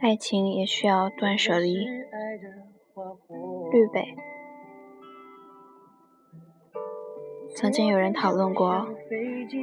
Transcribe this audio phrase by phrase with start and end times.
[0.00, 1.86] 爱情也需要断舍离。
[3.70, 4.14] 绿北。
[7.54, 8.86] 曾经有人讨论过，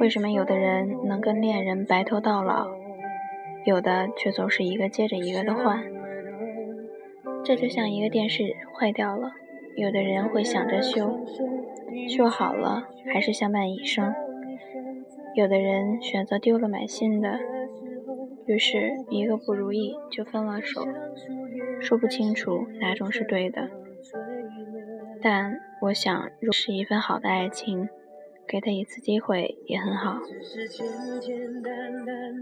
[0.00, 2.68] 为什么有的人能跟恋人白头到老，
[3.64, 5.82] 有的却总是一个接着一个的换。
[7.42, 8.42] 这就像一个电视
[8.74, 9.30] 坏掉了，
[9.76, 11.20] 有的人会想着修，
[12.08, 14.12] 修好了还是相伴一生；
[15.34, 17.38] 有的人选择丢了买新的，
[18.46, 20.86] 于是一个不如意就分了手，
[21.80, 23.68] 说不清楚哪种是对的。
[25.20, 27.88] 但我想，若是一份好的爱情，
[28.46, 30.20] 给他一次机会也很好。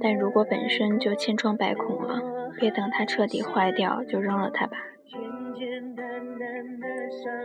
[0.00, 2.20] 但如果本身就千疮百孔了，
[2.60, 4.76] 别等它彻底坏掉就扔了它吧。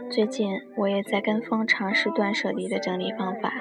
[0.09, 3.53] 最近我也在跟风尝试断舍离的整理方法，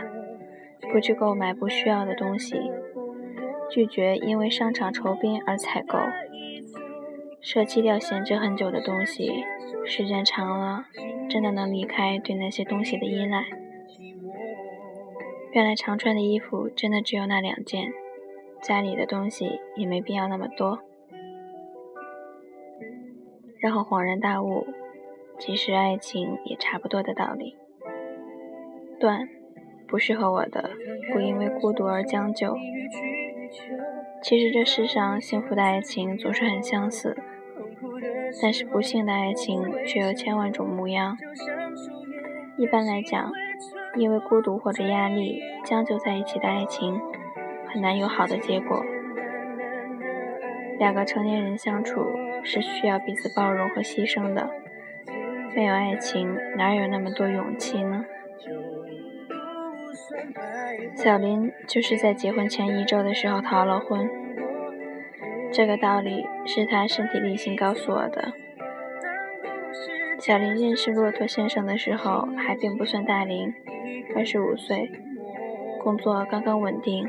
[0.91, 2.57] 不去购买不需要的东西，
[3.71, 5.99] 拒绝因为商场酬宾而采购，
[7.41, 9.45] 舍弃掉闲置很久的东西，
[9.85, 10.87] 时间长了。
[11.31, 13.45] 真的能离开对那些东西的依赖。
[15.53, 17.93] 原来常穿的衣服真的只有那两件，
[18.63, 20.79] 家里的东西也没必要那么多。
[23.61, 24.67] 然后恍然大悟，
[25.39, 27.57] 其实爱情也差不多的道理。
[28.99, 29.29] 断，
[29.87, 30.71] 不适合我的，
[31.13, 32.57] 不因为孤独而将就。
[34.23, 37.17] 其实这世上幸福的爱情总是很相似。
[38.43, 41.17] 但是不幸的爱情却有千万种模样。
[42.57, 43.33] 一般来讲，
[43.97, 47.01] 因为孤独或者压力将就在一起的爱情，
[47.69, 48.85] 很难有好的结果。
[50.79, 52.05] 两个成年人相处
[52.43, 54.51] 是需要彼此包容和牺牲的，
[55.55, 58.05] 没有爱情哪有那么多勇气呢？
[60.95, 64.09] 小林就是在结婚前一周的时候逃了婚。
[65.53, 68.33] 这个道理是他身体力行告诉我的。
[70.19, 73.53] 小林认识骆驼先生的时候还并不算大龄，
[74.17, 74.91] 二十五岁，
[75.83, 77.09] 工作刚刚稳定。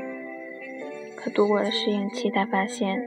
[1.16, 3.02] 可度过了适应期，他发现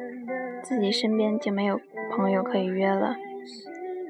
[0.62, 1.80] 自己身边竟没有
[2.12, 3.16] 朋友可以约了。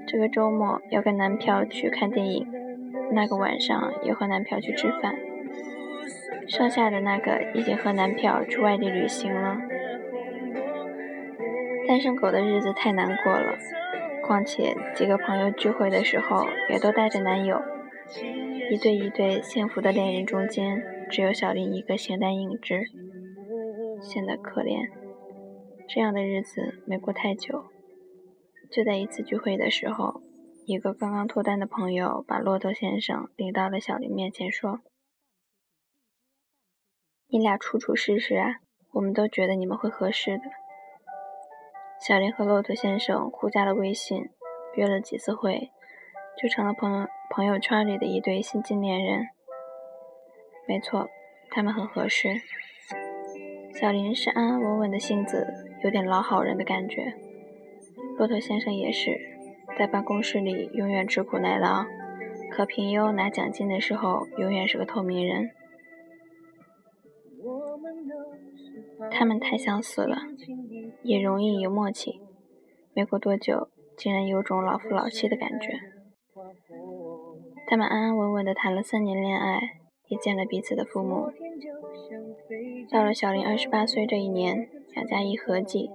[0.05, 2.47] 这个周末要跟男票去看电影，
[3.11, 5.15] 那个晚上又和男票去吃饭，
[6.47, 9.57] 剩下的那个已经和男票去外地旅行了。
[11.87, 13.57] 单身狗的日子太难过了，
[14.23, 17.61] 况且几个朋友聚会的时候也都带着男友，
[18.71, 22.85] 一对一对幸福的恋人中间，只有小林一个形单影只，
[24.01, 24.89] 显得可怜。
[25.89, 27.65] 这样的日子没过太久，
[28.71, 30.21] 就在一次聚会的时候，
[30.65, 34.79] 一个刚刚脱单的朋友把骆驼先生领到了小林面前，说
[37.33, 38.57] ：“你俩处处试试啊，
[38.91, 40.43] 我们都觉得你们会合适的。”
[41.99, 44.29] 小林和骆驼先生互加了微信，
[44.75, 45.71] 约了几次会，
[46.39, 49.29] 就成了朋友朋友圈里的一对新晋恋人。
[50.67, 51.09] 没错，
[51.49, 52.35] 他们很合适。
[53.73, 55.47] 小林是安安稳稳的性子，
[55.83, 57.15] 有点老好人的感觉。
[58.19, 59.19] 骆驼先生也是，
[59.75, 61.83] 在办公室里永远吃苦耐劳，
[62.51, 65.49] 可评优拿奖金的时候，永远是个透明人。
[69.11, 70.17] 他们太相似了，
[71.03, 72.21] 也容易有默契。
[72.93, 75.79] 没过多久，竟然有种老夫老妻的感觉。
[77.67, 79.59] 他们安安稳稳地谈了三年恋爱，
[80.07, 81.31] 也见了彼此的父母。
[82.91, 85.89] 到了小林二十八岁这一年，两家一合计，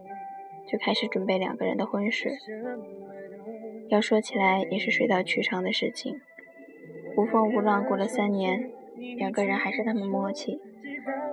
[0.70, 2.30] 就开始准备两个人的婚事。
[3.88, 6.20] 要说起来，也是水到渠成的事情。
[7.16, 8.70] 无风无浪过了三年，
[9.16, 10.60] 两个人还是那么默契。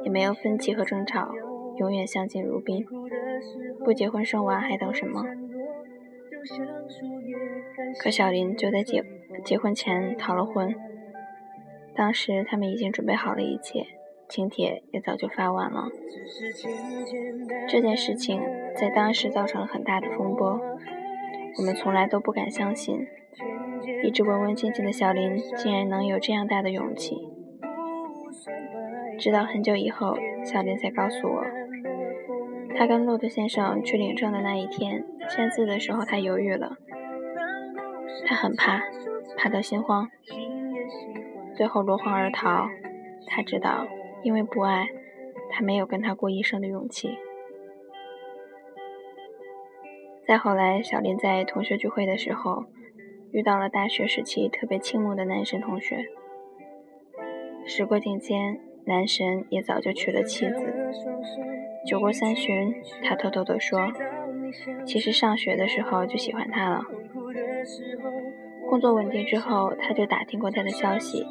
[0.04, 1.34] 也没有分歧和争吵，
[1.78, 2.86] 永远相敬如宾。
[3.84, 5.24] 不结婚生娃还等什么？
[8.00, 9.04] 可小林就在结
[9.44, 10.74] 结婚前逃了婚。
[11.96, 13.86] 当时他们已经准备好了一切，
[14.30, 15.90] 请帖也早就发完了。
[17.68, 18.40] 这件事情
[18.76, 20.62] 在当时造成了很大的风波，
[21.58, 23.08] 我们从来都不敢相信，
[24.04, 27.25] 一直文文静静的小林竟然能有这样大的勇气。
[29.18, 31.44] 直到很久以后，小林才告诉我，
[32.76, 36.78] 他跟骆驼先生去领证的那一天，签字的时候他犹豫了，
[38.28, 38.82] 他很怕，
[39.38, 40.10] 怕到心慌，
[41.56, 42.68] 最后落荒而逃。
[43.28, 43.88] 他知道，
[44.22, 44.88] 因为不爱，
[45.50, 47.18] 他没有跟他过一生的勇气。
[50.28, 52.66] 再后来，小林在同学聚会的时候，
[53.32, 56.06] 遇到了大学时期特别倾慕的男神同学。
[57.66, 58.60] 时过境迁。
[58.86, 60.74] 男神也早就娶了妻子，
[61.86, 63.92] 酒过三巡，他偷偷地说
[64.86, 66.84] ：“其实上学的时候就喜欢他了。
[68.70, 71.26] 工作稳定之后，他就打听过他的消息，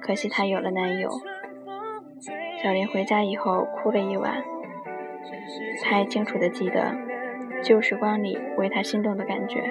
[0.00, 1.10] 可惜他有了男友。”
[2.62, 4.44] 小林回家以后哭了一晚，
[5.82, 6.94] 他还清楚地记得
[7.64, 9.64] 旧时光里为他心动的感觉，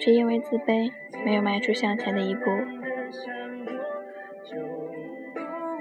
[0.00, 0.92] 却因为自卑
[1.24, 2.42] 没有迈出向前的一步。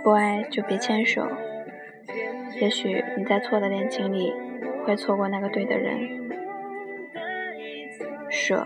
[0.08, 1.28] 不爱就别牵手，
[2.62, 4.34] 也许你在错的恋情里
[4.86, 6.00] 会错过那个对的人。
[8.30, 8.66] 舍，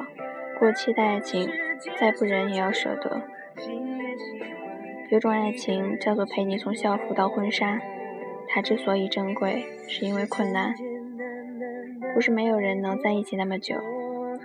[0.59, 1.49] 过期的爱情，
[1.99, 3.23] 再不忍也要舍得。
[5.09, 7.81] 有种爱情叫做陪你从校服到婚纱，
[8.47, 10.75] 它之所以珍贵，是因为困难。
[12.13, 13.77] 不是没有人能在一起那么久，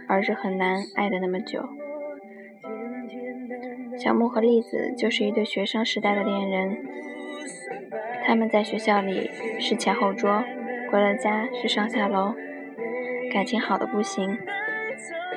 [0.09, 1.63] 而是很难爱的那么久。
[3.99, 6.85] 小木和栗子就是一对学生时代的恋人，
[8.25, 10.45] 他们在学校里是前后桌，
[10.91, 12.35] 回了家是上下楼，
[13.33, 14.39] 感情好的不行。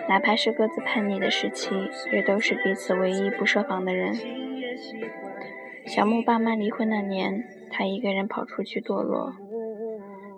[0.07, 1.69] 哪怕是各自叛逆的时期，
[2.11, 4.13] 也都是彼此唯一不设防的人。
[5.85, 9.33] 小木爸妈离婚那年，他一个人跑出去堕落。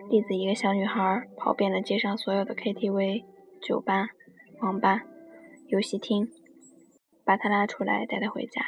[0.10, 3.24] 栗子一个小女孩，跑遍了街上所有的 KTV、
[3.62, 4.08] 酒吧、
[4.62, 5.04] 网吧、
[5.68, 6.28] 游戏厅，
[7.26, 8.62] 把他拉出来，带他回家。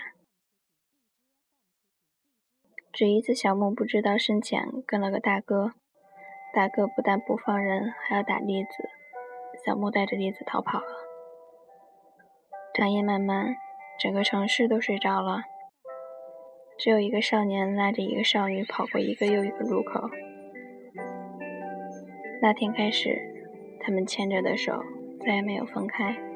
[2.92, 5.72] 只一次，小木不知道深浅，跟了个大哥，
[6.54, 8.70] 大哥不但不放人，还要打栗子。
[9.66, 10.86] 小木带着栗子逃跑了。
[12.74, 13.56] 长夜漫漫，
[14.00, 15.42] 整个城市都睡着了。
[16.78, 20.10] 只有一个少年拉着一个少女跑过一个又一个路口。
[22.42, 23.18] 那天开始，
[23.80, 24.84] 他们牵着的手
[25.26, 26.33] 再也没有分开。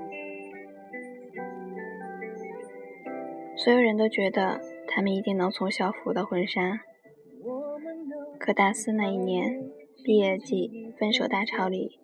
[3.68, 6.80] 所有人都觉得他们一定能从校服到婚纱。
[8.40, 9.62] 可大四那一年，
[10.06, 12.00] 毕业季分手大潮里，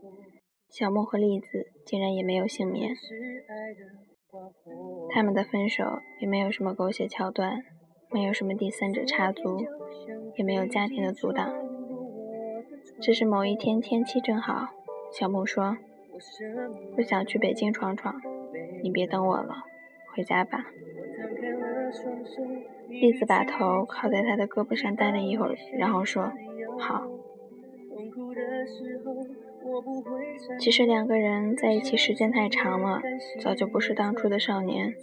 [0.69, 1.47] 小木和栗子
[1.85, 2.93] 竟然也没有幸免。
[5.11, 5.85] 他们的分手
[6.19, 7.63] 也没有什么狗血桥段。
[8.11, 9.61] 没有什么第三者插足，
[10.35, 11.49] 也没有家庭的阻挡，
[13.01, 14.67] 只是某一天天气正好，
[15.13, 15.77] 小木说
[16.97, 18.21] ：“我想去北京闯闯，
[18.83, 19.63] 你别等我了，
[20.13, 20.65] 回家吧。”
[22.89, 26.31] 栗子把头靠在他的胳膊上待了一会儿，然后说
[26.79, 27.07] ：“好。”
[30.59, 33.01] 其实两个人在一起时间太长了，
[33.39, 34.93] 早就不是当初的少年。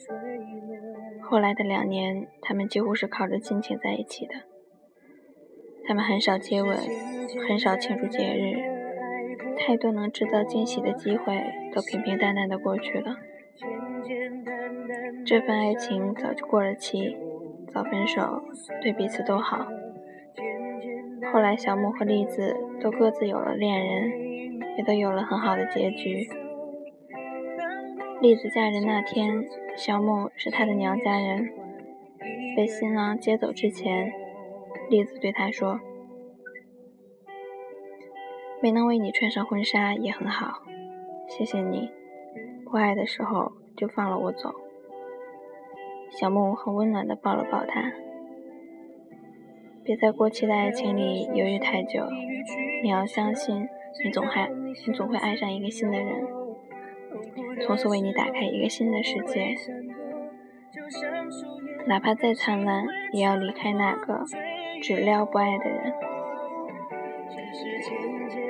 [1.22, 4.34] 后来的两年，他们几乎是靠着亲情在一起的。
[5.86, 6.76] 他们很少接吻，
[7.48, 8.56] 很少庆祝节日，
[9.56, 11.42] 太多能制造惊喜的机会
[11.74, 13.16] 都平平淡淡的过去了。
[15.24, 17.16] 这份爱情早就过了期，
[17.72, 18.42] 早分手，
[18.80, 19.66] 对彼此都好。
[21.32, 24.10] 后来，小木和栗子都各自有了恋人，
[24.76, 26.28] 也都有了很好的结局。
[28.20, 29.44] 栗子嫁人那天，
[29.76, 31.50] 小木是她的娘家人。
[32.56, 34.12] 被新郎接走之前，
[34.90, 35.78] 栗子对他说
[38.60, 40.62] ：“没能为你穿上婚纱也很好，
[41.28, 41.90] 谢谢你。
[42.64, 44.52] 不爱的时候就放了我走。”
[46.10, 47.92] 小木很温暖地抱了抱他。
[49.82, 52.06] 别在过期的爱情里犹豫太久，
[52.82, 53.68] 你要相信，
[54.04, 56.26] 你总还你总会爱上一个新的人。
[57.62, 59.54] 从此为你打开一个新的世界，
[61.86, 64.24] 哪怕再灿烂，也要离开那个
[64.82, 65.92] 只撩不爱的人。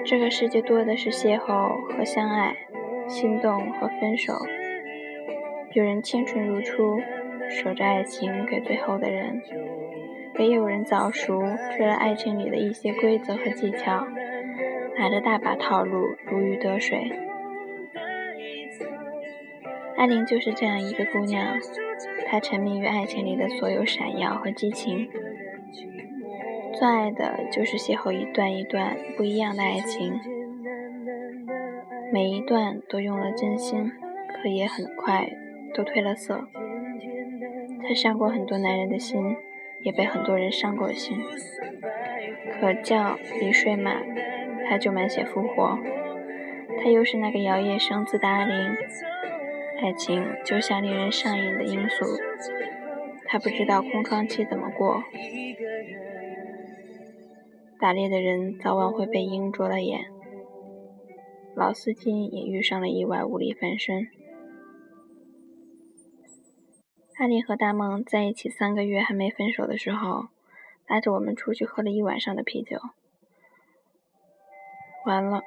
[0.05, 2.55] 这个世界多的是邂逅和相爱，
[3.09, 4.35] 心动和分手。
[5.73, 6.99] 有人清纯如初，
[7.51, 9.41] 守着爱情给最后的人；
[10.39, 11.43] 也有人早熟，
[11.77, 14.07] 追了爱情里的一些规则和技巧，
[14.97, 17.11] 拿着大把套路，如鱼得水。
[19.97, 21.59] 艾琳就是这样一个姑娘，
[22.27, 25.11] 她沉迷于爱情里的所有闪耀和激情，
[26.73, 30.19] 最爱的就是邂逅一段一段不一样的爱情，
[32.13, 33.93] 每一段都用了真心，
[34.43, 35.29] 可也很快
[35.75, 36.49] 都褪了色。
[37.91, 39.37] 她伤过很多男人的心，
[39.81, 41.19] 也被很多人伤过心，
[42.53, 44.07] 可觉一睡满，
[44.69, 45.77] 她就满血复活。
[46.79, 48.77] 她又是那个摇曳生姿的阿玲。
[49.83, 52.07] 爱情就像令人上瘾的罂粟，
[53.27, 55.03] 他不知道空窗期怎么过。
[57.81, 60.05] 打猎的人早晚会被鹰啄了眼，
[61.57, 64.07] 老司机也遇上了意外，无力翻身。
[67.21, 70.29] 阿丽和大梦在一起三个月还没分手的时候，
[70.87, 72.81] 拉着我们出去喝了一晚上的啤酒。
[75.05, 75.43] 完了，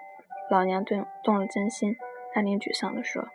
[0.51, 1.95] 老娘动动了真心。
[2.35, 3.27] 艾琳沮丧地说。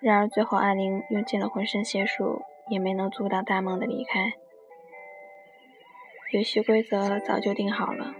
[0.00, 4.32] 然而最后，艾琳用尽了浑身解数，也没能阻挡大梦的离开。
[6.32, 8.12] 游戏规则早就定好了，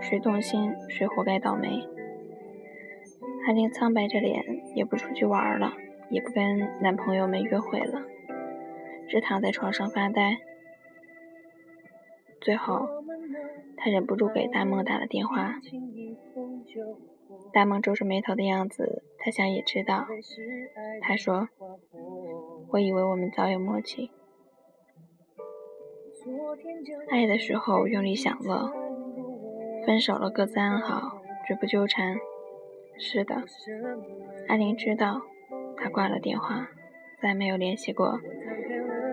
[0.00, 1.88] 谁动心，谁活该倒霉。
[3.48, 4.44] 艾琳苍白着脸，
[4.76, 5.72] 也不出去玩了，
[6.14, 8.00] 也不跟男朋友们约会了，
[9.08, 10.38] 只躺在床上发呆。
[12.40, 12.88] 最后，
[13.76, 15.56] 他忍不住给大梦打了电话。
[17.52, 20.06] 大梦皱着眉头的样子，他想也知道。
[21.00, 21.48] 他说
[22.70, 24.12] ：“我以为我们早有默契，
[27.10, 28.72] 爱的时候用力享乐，
[29.84, 32.16] 分手了各自安好，绝不纠缠。”
[32.96, 33.42] 是的，
[34.46, 35.22] 艾琳知道。
[35.84, 36.66] 他挂了电话，
[37.20, 38.18] 再没有联系过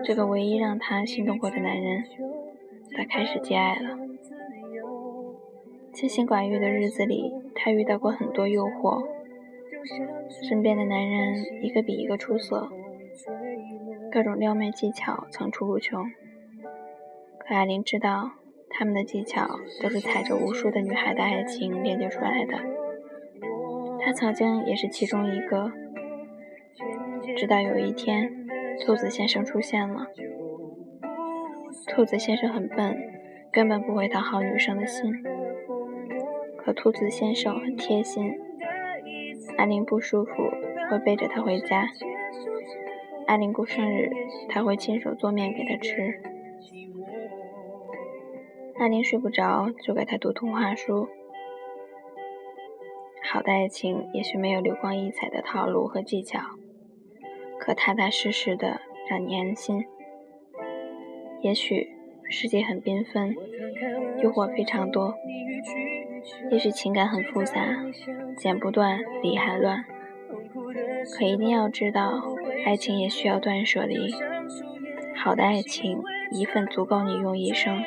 [0.02, 2.02] 这个唯一让他心动过的男人。
[2.96, 3.98] 他开始接爱了。
[5.92, 9.06] 清心寡欲的日子里，他遇到过很多诱惑，
[10.48, 12.70] 身边的男人一个比一个出色，
[14.10, 16.02] 各种撩妹技巧层出不穷。
[17.38, 18.30] 可艾琳知道，
[18.70, 19.46] 他们的技巧
[19.82, 22.54] 都是踩着无数的女孩的爱情练就出来的。
[24.00, 25.70] 他曾经也是其中一个。
[27.36, 28.46] 直到有一天，
[28.84, 30.06] 兔子先生出现了。
[31.88, 32.96] 兔子先生很笨，
[33.52, 35.12] 根本不会讨好女生的心。
[36.58, 38.32] 可兔子先生很贴心，
[39.56, 40.32] 艾琳不舒服
[40.88, 41.88] 会背着他回家，
[43.26, 44.10] 艾琳过生日
[44.48, 46.20] 他会亲手做面给她吃，
[48.78, 51.08] 艾琳睡不着就给他读童话书。
[53.24, 56.40] 好的爱情也许没有流光溢彩的套路和技巧，
[57.62, 59.86] 可踏踏实实的让你安心。
[61.42, 61.92] 也许
[62.28, 63.36] 世界很缤纷，
[64.20, 65.14] 诱惑非常多。
[66.50, 67.54] 也许情感很复杂，
[68.36, 69.84] 剪不断，理还乱。
[71.16, 72.20] 可一定要知道，
[72.66, 74.12] 爱情也需要断舍离。
[75.14, 76.02] 好的爱情，
[76.32, 77.80] 一份足够你用一生。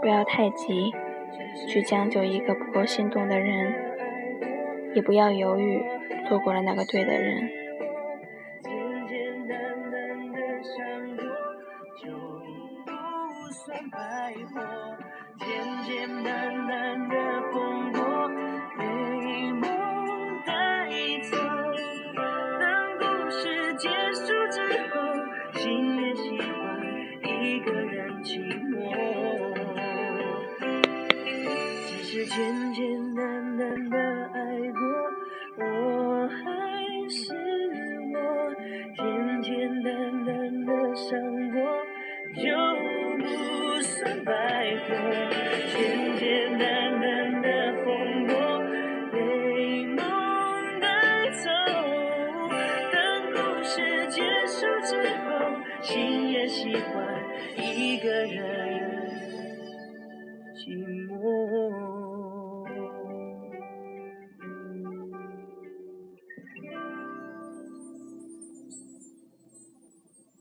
[0.00, 0.92] 不要太急，
[1.66, 3.74] 去将就一个不够心动的人，
[4.94, 5.82] 也不要犹豫，
[6.28, 7.65] 错过了那个对的人。
[24.24, 24.56] 束之
[24.90, 24.96] 后，
[25.54, 25.62] 心
[26.00, 26.48] 也喜欢
[27.22, 28.28] 一个人寂
[28.70, 28.74] 寞。
[31.86, 32.36] 只是简
[32.72, 33.96] 简单单的
[34.32, 34.38] 爱
[34.72, 34.80] 过，
[35.64, 36.34] 我还
[37.10, 37.34] 是
[38.14, 38.16] 我，
[38.96, 41.10] 简简单单的伤
[41.52, 41.56] 过，
[42.36, 42.44] 就
[43.18, 43.24] 不
[43.82, 44.30] 算白
[44.88, 45.25] 活。